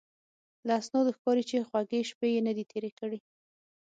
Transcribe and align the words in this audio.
له 0.67 0.73
اسنادو 0.81 1.15
ښکاري 1.17 1.43
چې 1.49 1.67
خوږې 1.69 2.01
شپې 2.09 2.27
یې 2.33 2.41
نه 2.47 2.53
دي 2.57 2.63
تېرې 2.71 2.91
کړې. 2.99 3.19